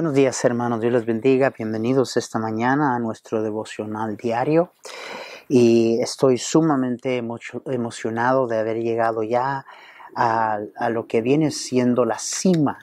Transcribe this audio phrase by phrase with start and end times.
[0.00, 1.50] Buenos días hermanos, Dios les bendiga.
[1.50, 4.72] Bienvenidos esta mañana a nuestro devocional diario.
[5.46, 9.66] Y estoy sumamente emocionado de haber llegado ya
[10.16, 10.58] a,
[10.88, 12.78] lo que viene siendo la cima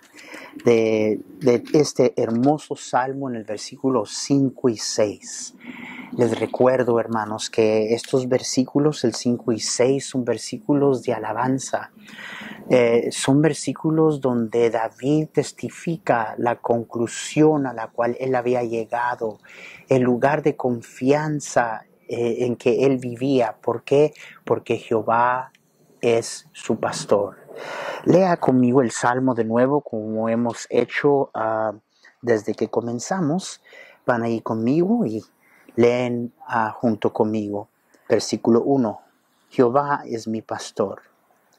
[0.64, 5.56] de, de, este hermoso salmo en el versículo 5 y 6.
[6.18, 11.90] Les recuerdo, hermanos, que estos versículos, el 5 y 6, son versículos de alabanza.
[12.70, 19.40] Eh, son versículos donde David testifica la conclusión a la cual él había llegado,
[19.88, 23.56] el lugar de confianza eh, en que él vivía.
[23.62, 24.14] ¿Por qué?
[24.44, 25.54] Porque Jehová
[26.02, 27.38] es su pastor.
[28.04, 31.74] Lea conmigo el Salmo de nuevo, como hemos hecho ah,
[32.22, 33.62] desde que comenzamos.
[34.06, 35.24] Van ahí conmigo y
[35.76, 37.70] leen ah, junto conmigo.
[38.10, 39.00] Versículo 1.
[39.50, 41.02] Jehová es mi pastor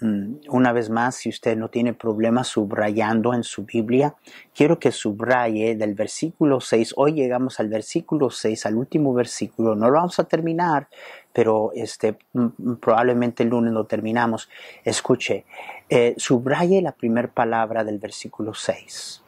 [0.00, 4.16] una vez más, si usted no tiene problema subrayando en su Biblia,
[4.52, 6.94] quiero que subraye del versículo 6.
[6.96, 9.76] Hoy llegamos al versículo 6, al último versículo.
[9.76, 10.88] No lo vamos a terminar,
[11.32, 14.48] pero este, mm, mm, probablemente el lunes lo terminamos.
[14.84, 15.44] Escuche,
[15.88, 19.22] eh, subraye la primera palabra del versículo 6.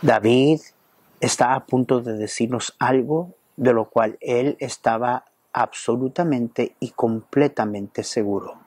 [0.00, 0.60] David
[1.18, 8.59] está a punto de decirnos algo de lo cual él estaba absolutamente y completamente seguro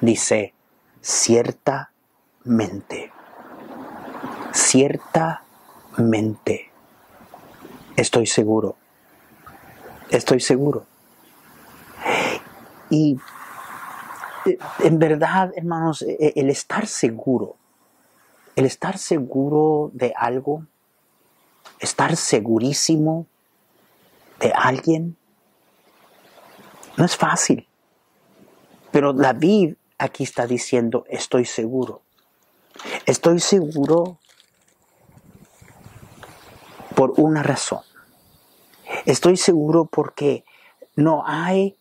[0.00, 0.54] dice,
[1.00, 3.12] ciertamente,
[4.52, 6.70] ciertamente,
[7.96, 8.76] estoy seguro,
[10.10, 10.84] estoy seguro.
[12.90, 13.18] Y
[14.46, 17.56] eh, en verdad, hermanos, e, e, el estar seguro,
[18.56, 20.64] el estar seguro de algo,
[21.80, 23.26] estar segurísimo
[24.40, 25.16] de alguien,
[26.96, 27.68] no es fácil.
[28.90, 32.02] Pero David aquí está diciendo, estoy seguro.
[33.06, 34.18] Estoy seguro
[36.94, 37.82] por una razón.
[39.04, 40.44] Estoy seguro porque
[40.96, 41.76] no hay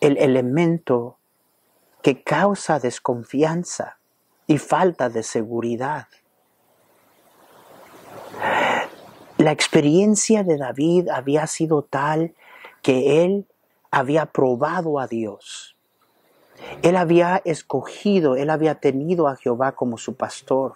[0.00, 1.18] el elemento
[2.02, 3.98] que causa desconfianza
[4.46, 6.08] y falta de seguridad.
[9.38, 12.34] La experiencia de David había sido tal
[12.82, 13.46] que él
[13.90, 15.76] había probado a Dios
[16.82, 20.74] él había escogido, él había tenido a Jehová como su pastor.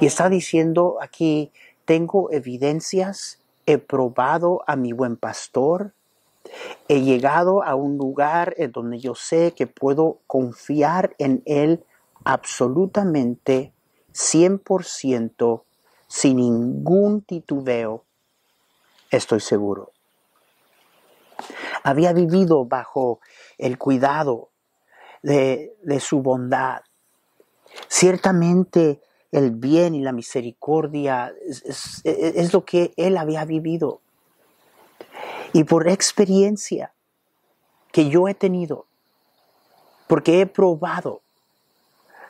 [0.00, 1.50] Y está diciendo aquí,
[1.84, 5.92] tengo evidencias, he probado a mi buen pastor,
[6.88, 11.84] he llegado a un lugar en donde yo sé que puedo confiar en él
[12.24, 13.72] absolutamente,
[14.12, 15.62] 100%,
[16.06, 18.04] sin ningún titubeo,
[19.10, 19.92] estoy seguro.
[21.82, 23.20] Había vivido bajo
[23.58, 24.50] el cuidado,
[25.22, 26.82] de, su bondad.
[27.88, 29.00] Ciertamente
[29.30, 34.00] el bien y la misericordia es, lo que él había vivido.
[35.52, 36.92] Y por experiencia
[37.92, 38.86] que yo he tenido,
[40.06, 41.22] porque he probado,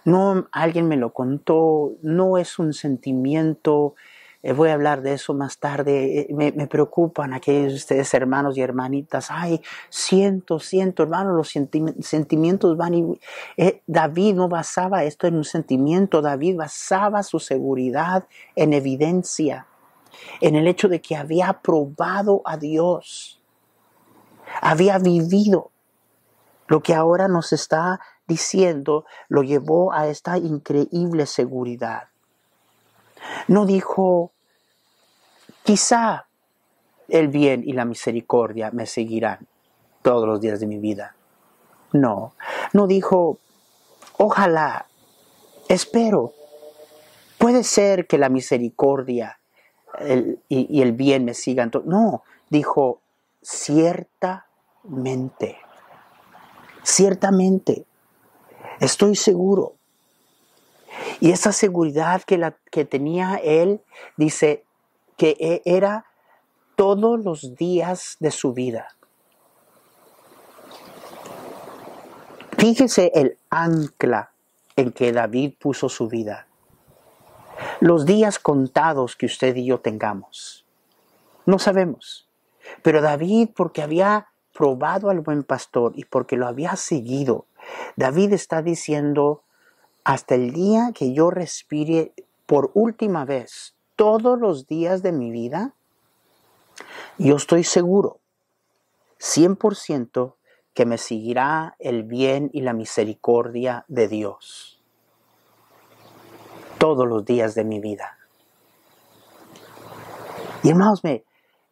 [0.04, 3.94] no alguien me lo contó, no es un sentimiento
[4.42, 6.20] eh, voy a hablar de eso más tarde.
[6.20, 9.28] Eh, me, preocupan aquellos ustedes hermanos y hermanitas.
[9.30, 11.52] Ay, siento, siento, hermano, los
[12.00, 13.18] sentimientos van.
[13.56, 19.66] Eh, David no basaba esto en un sentimiento, David basaba su seguridad en evidencia,
[20.40, 23.40] en el hecho de que había probado a Dios,
[24.60, 25.70] había vivido
[26.66, 32.08] lo que ahora nos está diciendo, lo llevó a esta increíble seguridad.
[33.48, 34.31] No dijo,
[35.64, 36.26] quizá
[37.08, 39.46] el bien y la misericordia me seguirán
[40.02, 41.14] todos los días de mi vida.
[41.92, 42.34] No,
[42.72, 43.38] no dijo,
[44.16, 44.86] ojalá,
[45.68, 46.32] espero.
[47.38, 49.40] Puede ser que la misericordia
[50.48, 51.72] y, el bien me sigan.
[51.84, 53.00] No, dijo,
[53.42, 55.58] ciertamente,
[56.84, 57.86] Ciertamente,
[58.80, 59.74] estoy seguro.
[61.20, 63.80] Y esa seguridad que tenía él,
[64.16, 64.64] dice
[65.22, 66.04] que e, era
[66.74, 68.88] todos los días de su vida.
[72.58, 74.32] Fíjese el ancla
[74.74, 76.48] en que David puso su vida.
[77.78, 80.66] Los días contados que usted y yo tengamos.
[81.46, 82.28] No sabemos.
[82.82, 87.46] Pero David, porque había probado al buen pastor y porque lo había seguido,
[87.94, 89.44] David está diciendo,
[90.02, 92.12] hasta el día que yo respire
[92.44, 95.74] por última vez todos los días de mi vida,
[97.18, 98.18] yo estoy seguro,
[99.20, 100.34] 100%,
[100.74, 104.82] que me seguirá el bien y la misericordia de Dios
[106.78, 108.18] todos los días de mi vida.
[110.64, 111.22] Y hermanos, me,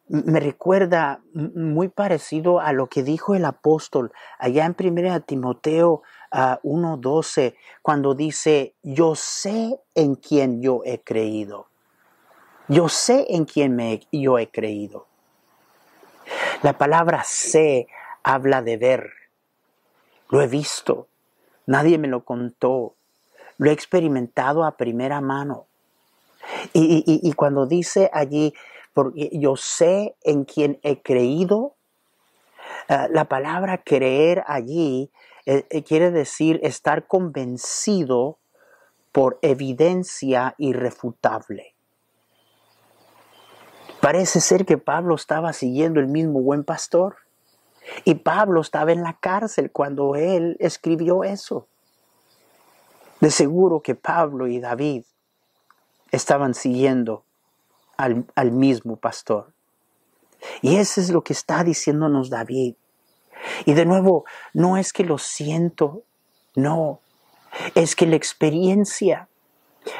[0.07, 6.01] me recuerda muy parecido a lo que dijo el apóstol allá en 1 Timoteo
[6.31, 11.70] 1.12, ah, cuando dice, yo sé en quién yo he creído.
[12.71, 15.07] Yo sé en quién me, yo he creído.
[16.63, 17.87] La palabra sé
[18.23, 19.11] habla de ver.
[20.29, 21.07] Lo he visto.
[21.65, 22.95] Nadie me lo contó.
[23.57, 25.67] Lo he experimentado a primera mano.
[26.73, 28.53] y cuando dice allí,
[28.93, 31.75] porque yo sé en quién he creído.
[32.87, 35.11] Eh, la palabra creer allí
[35.45, 38.37] eh, eh, quiere decir estar convencido
[39.11, 41.75] por evidencia irrefutable.
[44.01, 47.17] Parece ser que Pablo estaba siguiendo el mismo buen pastor.
[48.03, 51.67] Y Pablo estaba en la cárcel cuando él escribió eso.
[53.19, 55.03] De seguro que Pablo y David
[56.11, 57.23] estaban siguiendo
[57.97, 59.51] al, mismo pastor.
[60.61, 62.75] Y eso es lo que está diciéndonos David.
[63.65, 66.03] Y de nuevo, no es que lo siento,
[66.55, 66.99] no,
[67.75, 69.27] es que la experiencia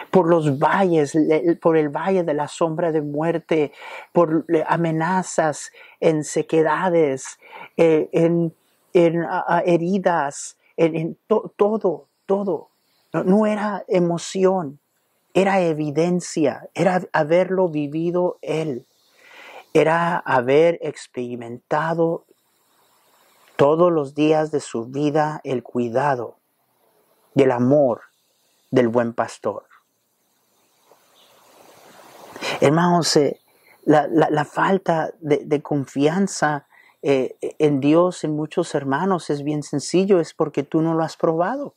[0.10, 1.18] por los valles,
[1.62, 3.72] por el valle de la sombra de muerte,
[4.12, 7.40] por amenazas en sequedades,
[7.78, 8.54] eh, en,
[9.66, 12.70] heridas, en, todo, todo.
[13.14, 14.80] no, era emoción,
[15.34, 18.86] era evidencia, era haberlo vivido él,
[19.74, 22.26] era haber experimentado
[23.56, 26.36] todos los días de su vida el cuidado
[27.36, 28.02] y el amor
[28.72, 29.71] del buen pastor.
[32.62, 33.20] Hermanos,
[33.86, 36.68] la, falta de, confianza
[37.02, 41.18] eh, en Dios en muchos hermanos es bien sencillo, es porque tú no lo has
[41.18, 41.74] probado.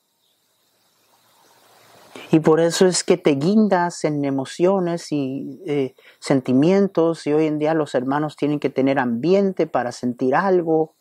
[2.31, 7.59] Y por eso es que te guindas en emociones y eh, sentimientos y hoy en
[7.59, 10.93] día los hermanos tienen que tener ambiente para sentir algo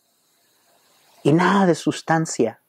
[1.24, 2.62] y nada de sustancia.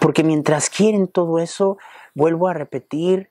[0.00, 1.78] Porque mientras quieren todo eso,
[2.14, 3.29] vuelvo a repetir,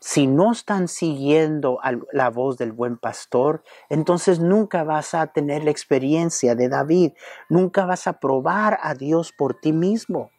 [0.00, 1.78] si no están siguiendo
[2.12, 7.12] la voz del buen pastor, entonces nunca vas a tener la experiencia de David,
[7.50, 10.30] nunca vas a probar a Dios por ti mismo.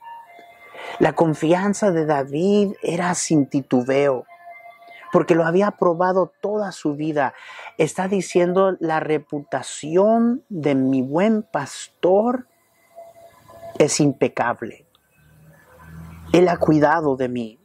[1.00, 4.26] La confianza de David era sin titubeo,
[5.14, 7.36] porque lo había probado toda su vida.
[7.78, 12.48] Está diciendo, la reputación de mi buen pastor
[13.78, 14.88] es impecable.
[16.34, 17.61] Él ha cuidado de mí.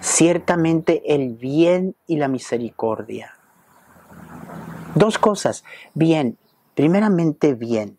[0.00, 3.34] Ciertamente el bien y la misericordia.
[4.94, 5.64] Dos cosas.
[5.94, 6.36] Bien,
[6.74, 7.98] primeramente bien.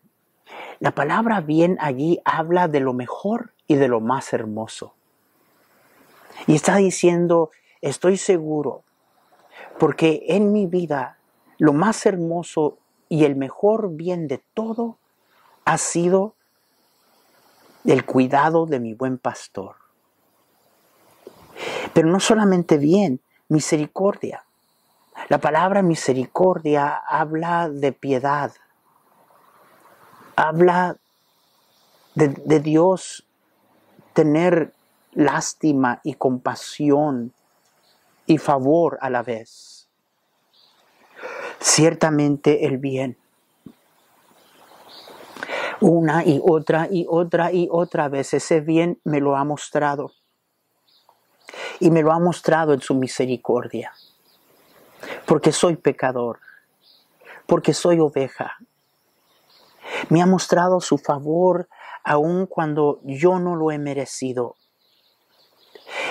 [0.80, 4.94] La palabra bien allí habla de lo mejor y de lo más hermoso.
[6.46, 8.82] Y está diciendo, estoy seguro,
[9.78, 11.18] porque en mi vida
[11.58, 14.98] lo más hermoso y el mejor bien de todo
[15.64, 16.34] ha sido
[17.84, 19.81] el cuidado de mi buen pastor.
[21.92, 24.44] Pero no solamente bien, misericordia.
[25.28, 28.52] La palabra misericordia habla de piedad,
[30.36, 30.96] habla
[32.14, 33.26] de, Dios
[34.12, 34.72] tener
[35.12, 37.32] lástima y compasión
[38.26, 39.88] y favor a la vez.
[41.60, 43.16] Ciertamente el bien.
[45.80, 50.12] Una y otra y otra y otra vez ese bien me lo ha mostrado.
[51.82, 53.92] Y me lo ha mostrado en su misericordia.
[55.26, 56.38] Porque soy pecador.
[57.46, 58.56] Porque soy oveja
[60.08, 61.68] me ha mostrado su favor
[62.04, 64.56] aun cuando yo no lo he merecido.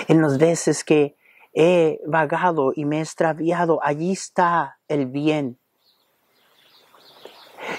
[0.08, 1.16] En las veces que
[1.52, 5.58] he vagado y me he extraviado, allí está el bien.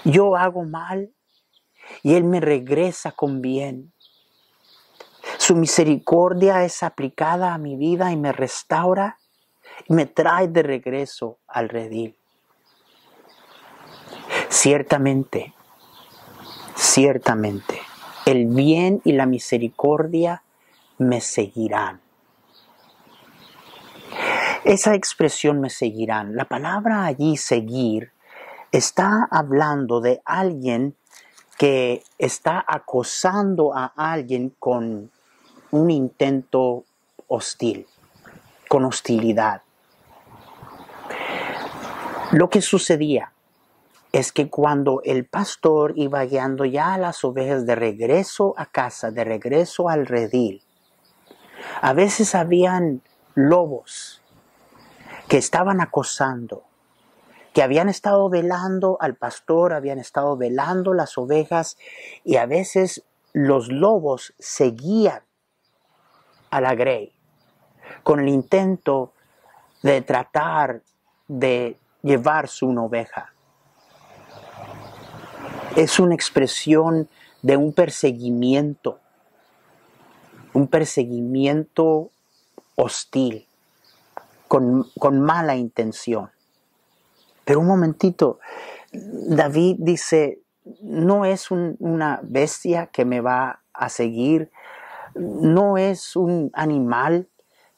[0.03, 1.13] Yo hago mal
[2.01, 3.92] y Él me regresa con bien.
[5.45, 9.17] Su misericordia es aplicada a mi vida y me restaura
[9.89, 12.15] y me trae de regreso al redil.
[14.47, 15.53] Ciertamente,
[16.75, 17.77] ciertamente,
[18.25, 20.43] el bien y la misericordia
[20.97, 21.99] me seguirán.
[24.63, 26.37] Esa expresión me seguirán.
[26.37, 28.13] La palabra allí seguir
[28.71, 30.95] está hablando de alguien
[31.57, 35.11] que está acosando a alguien con
[35.73, 36.85] un intento
[37.27, 37.87] hostil,
[38.69, 39.63] con hostilidad.
[42.31, 43.33] Lo que sucedía
[44.11, 49.09] es que cuando el pastor iba guiando ya a las ovejas de regreso a casa,
[49.09, 50.61] de regreso al redil,
[51.81, 53.01] a veces habían
[53.33, 54.21] lobos
[55.27, 56.65] que estaban acosando,
[57.51, 61.79] que habían estado velando al pastor, habían estado velando las ovejas
[62.23, 63.03] y a veces
[63.33, 65.23] los lobos seguían
[66.53, 67.11] a la grey
[68.03, 69.13] con el intento
[69.81, 70.83] de tratar
[71.27, 73.33] de llevar su oveja.
[75.75, 77.09] Es una expresión
[77.41, 78.99] de un perseguimiento,
[80.53, 82.11] un perseguimiento
[82.75, 83.47] hostil,
[84.47, 86.29] con, con mala intención.
[87.45, 88.39] Pero un momentito,
[88.91, 90.39] David dice,
[90.81, 94.51] no es una bestia que me va a seguir,
[95.15, 97.27] no es un animal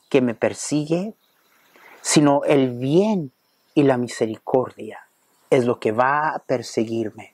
[0.10, 1.14] que me persigue,
[2.02, 3.32] sino el bien
[3.74, 5.08] y la misericordia
[5.50, 7.34] es lo que va a perseguirme,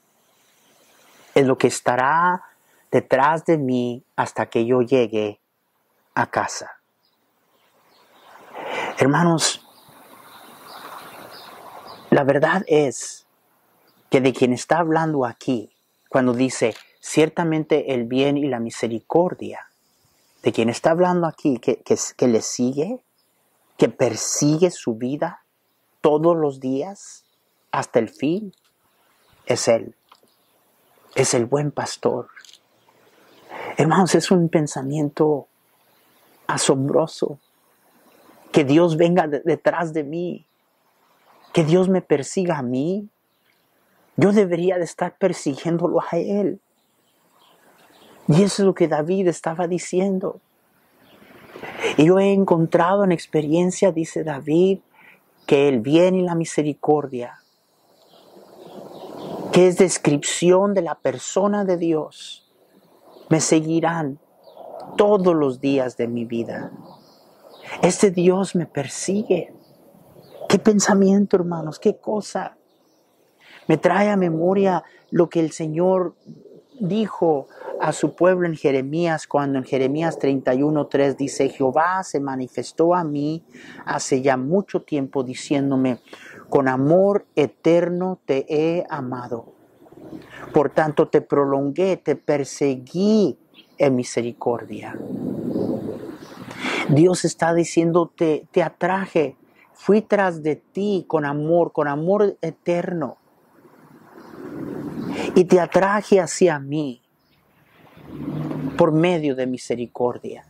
[1.36, 2.44] es lo que estará
[2.92, 5.40] detrás de mí hasta que yo llegue
[6.14, 6.80] a casa.
[8.98, 9.66] Hermanos,
[12.10, 13.26] la verdad es
[14.10, 15.74] que de quien está hablando aquí,
[16.10, 19.71] cuando dice, ciertamente el bien y la misericordia,
[20.44, 23.04] de quien está hablando aquí, que, que, le sigue,
[23.78, 25.44] que persigue su vida
[26.02, 27.26] todos los días
[27.72, 28.54] hasta el fin,
[29.46, 29.96] es Él.
[31.16, 32.30] Es el buen pastor.
[33.78, 35.48] Hermanos, es un pensamiento
[36.48, 37.40] asombroso.
[38.52, 40.48] Que Dios venga detrás de mí
[41.52, 43.10] que Dios me persiga a mí.
[44.16, 46.62] Yo debería de estar persiguiéndolo a Él.
[48.32, 50.40] Y eso es lo que David estaba diciendo.
[51.98, 54.80] Y yo he encontrado en experiencia, dice David,
[55.46, 57.40] que el bien y la misericordia,
[59.52, 62.50] que es descripción de la persona de Dios,
[63.30, 64.18] me seguirán
[64.96, 66.72] todos los días de mi vida.
[67.82, 69.54] Este Dios me persigue.
[70.48, 72.56] Qué pensamiento, hermanos, qué cosa.
[73.68, 76.16] Me trae a memoria lo que el Señor
[76.82, 77.48] dijo
[77.80, 83.44] a su pueblo en Jeremías, cuando en Jeremías 31.3 dice, Jehová se manifestó a mí
[83.86, 86.00] hace ya mucho tiempo diciéndome,
[86.50, 89.54] con amor eterno te he amado.
[90.54, 93.38] Por tanto te prolongué, te perseguí
[93.78, 94.98] en misericordia.
[96.90, 99.38] Dios está diciendo, te, te atraje,
[99.84, 103.18] Fui tras de ti con amor, con amor eterno.
[105.36, 107.02] Y te atraje hacia mí
[108.78, 110.46] por medio de misericordia.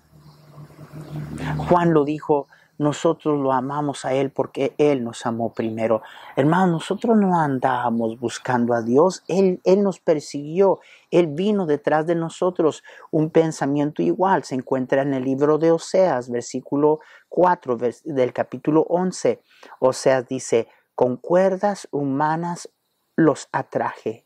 [1.58, 2.48] Juan lo dijo
[2.82, 6.02] nosotros lo amamos a Él porque Él nos amó primero.
[6.36, 10.80] Hermano, nosotros no andábamos buscando a Dios, Él, Él nos persiguió,
[11.12, 12.84] Él vino detrás de nosotros.
[13.12, 19.44] Un pensamiento igual se encuentra en el libro de Oseas, versículo 4 del capítulo 11.
[19.78, 22.68] Oseas dice, con cuerdas humanas
[23.16, 24.26] los atraje,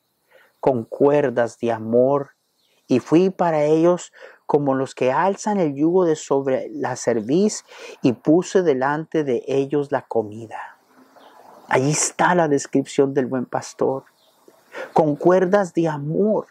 [0.65, 2.31] con cuerdas de amor,
[2.87, 4.11] y fui para ellos
[4.47, 7.63] como los que alzan el yugo de sobre la cerviz
[8.01, 10.79] y puse delante de ellos la comida.
[11.67, 14.05] Allí está la descripción del buen pastor,
[14.91, 16.47] con cuerdas de amor.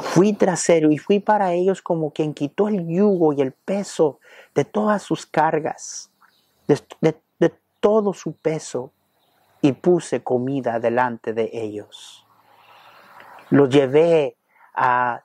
[0.00, 4.20] Fui trasero y fui para ellos como quien quitó el yugo y el peso
[4.54, 6.10] de todas sus cargas,
[6.66, 6.78] de,
[7.38, 8.92] de todo su peso,
[9.62, 12.27] y puse comida delante de ellos.
[13.50, 14.36] Los llevé
[14.74, 15.22] a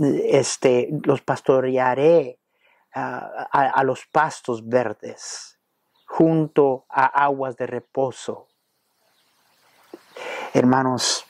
[0.00, 2.38] este, los pastorearé
[2.92, 5.58] a, los pastos verdes,
[6.06, 8.48] junto a aguas de reposo.
[10.52, 11.24] Hermanos,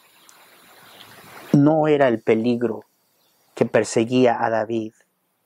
[1.53, 2.85] no era el peligro
[3.55, 4.95] que perseguía a David,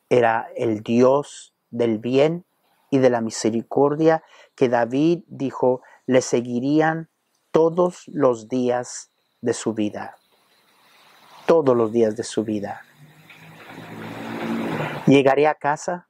[0.08, 2.44] era el Dios del bien
[2.90, 4.22] y de la misericordia
[4.54, 7.08] que David dijo le seguirían
[7.50, 9.10] todos los días
[9.44, 10.16] de su vida.
[11.44, 12.80] todos los días de su vida.
[15.06, 16.08] Llegaré a casa.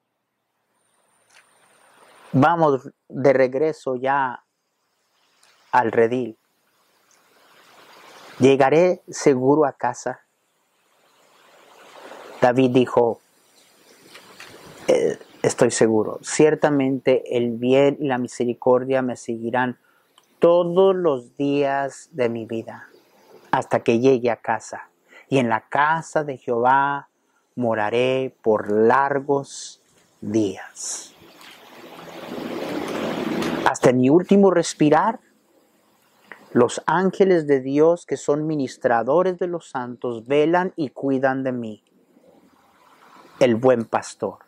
[2.31, 4.45] Vamos de regreso ya
[5.73, 6.39] al redil.
[8.39, 10.21] Llegaré seguro a casa.
[12.41, 13.21] David dijo,
[14.87, 19.81] eh, estoy seguro, ciertamente el bien y la misericordia me seguirán
[20.39, 22.89] todos los días de mi vida
[23.55, 24.91] hasta que llegue a casa.
[25.29, 27.09] Y en la casa de Jehová
[27.55, 29.81] moraré por largos
[30.21, 31.15] días.
[33.65, 35.21] Hasta mi último respirar,
[36.53, 41.85] los ángeles de Dios que son ministradores de los santos velan y cuidan de mí,
[43.39, 44.39] el buen pastor.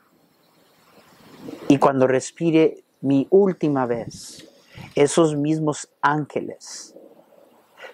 [1.68, 4.48] Y cuando respire mi última vez,
[4.96, 6.95] esos mismos ángeles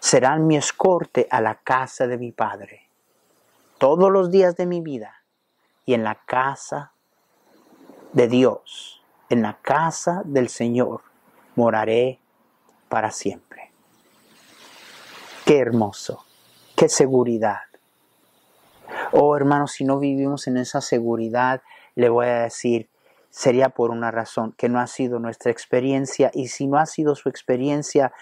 [0.02, 2.88] serán mi escorte a la casa de mi Padre
[3.78, 5.22] todos los días de mi vida
[5.86, 6.92] y en la casa
[8.12, 11.02] de Dios, en la casa del Señor,
[11.54, 12.18] moraré
[12.88, 13.70] para siempre.
[15.44, 16.24] Qué hermoso,
[16.76, 17.60] qué seguridad.
[19.12, 21.62] Oh hermanos, si no vivimos en esa seguridad,
[21.94, 22.90] le voy a decir,
[23.30, 27.14] sería por una razón, que no ha sido nuestra experiencia y si no ha sido
[27.14, 28.12] su experiencia,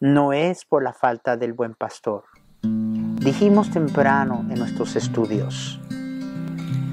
[0.00, 2.24] no es por la falta del buen pastor
[3.26, 5.80] Dijimos temprano en nuestros estudios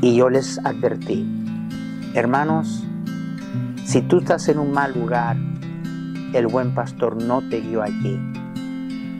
[0.02, 1.26] y yo les advertí,
[2.16, 2.84] hermanos,
[3.86, 5.38] si tú estás en un mal lugar,
[6.34, 8.20] el buen pastor no te guió allí.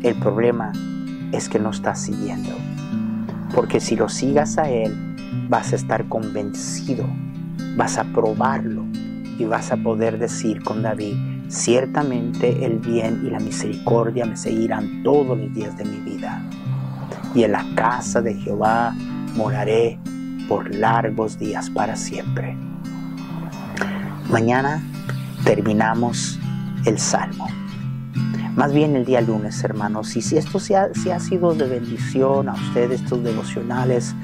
[0.02, 0.72] El problema
[1.32, 2.50] es que no estás siguiendo.
[3.54, 5.16] Porque si lo sigas a Él,
[5.50, 7.06] vas a estar convencido,
[7.78, 8.86] vas a probarlo
[9.38, 15.04] y vas a poder decir con David, ciertamente el bien y la misericordia me seguirán
[15.04, 16.44] todos los días de mi vida
[17.36, 18.96] y en la casa de Jehová
[19.36, 20.00] moraré
[20.48, 22.58] por largos días para siempre.
[24.30, 24.82] Mañana
[25.44, 26.40] terminamos
[26.86, 27.48] el Salmo.
[28.56, 30.16] Más bien el día lunes, hermanos.
[30.16, 34.16] Y si esto se ha, ha sido de bendición a ustedes, estos devocionales,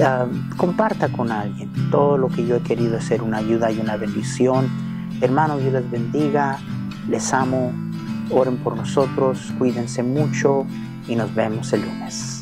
[0.00, 1.70] ah, comparta con alguien.
[1.90, 4.93] Todo lo que yo he querido es ser una ayuda y una bendición.
[5.20, 6.58] Hermanos, Dios les bendiga.
[7.08, 7.72] Les amo.
[8.30, 9.52] Oren por nosotros.
[9.58, 10.66] Cuídense mucho
[11.06, 12.33] y nos vemos el lunes.